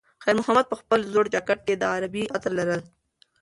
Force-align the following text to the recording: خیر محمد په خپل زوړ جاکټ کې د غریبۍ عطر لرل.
خیر 0.23 0.35
محمد 0.39 0.65
په 0.69 0.75
خپل 0.81 0.99
زوړ 1.13 1.25
جاکټ 1.33 1.59
کې 1.67 1.73
د 1.77 1.83
غریبۍ 1.91 2.23
عطر 2.35 2.51
لرل. 2.59 2.81